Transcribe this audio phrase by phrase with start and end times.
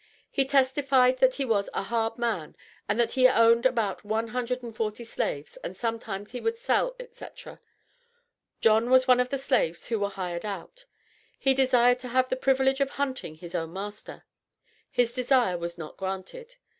[0.31, 2.55] He testified that he was a "hard man"
[2.89, 6.95] and that he "owned about one hundred and forty slaves and sometimes he would sell,"
[6.99, 7.59] etc.
[8.61, 10.85] John was one of the slaves who were "hired out."
[11.37, 14.23] He "desired to have the privilege of hunting his own master."
[14.89, 16.55] His desire was not granted.